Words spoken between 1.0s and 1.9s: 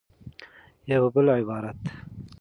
په بل عبارت